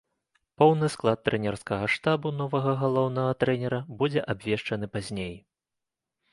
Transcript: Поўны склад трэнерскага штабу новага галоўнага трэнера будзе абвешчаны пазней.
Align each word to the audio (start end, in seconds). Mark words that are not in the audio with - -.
Поўны 0.61 0.87
склад 0.93 1.19
трэнерскага 1.29 1.85
штабу 1.97 2.33
новага 2.41 2.73
галоўнага 2.85 3.37
трэнера 3.45 3.79
будзе 4.03 4.27
абвешчаны 4.37 4.93
пазней. 4.97 5.35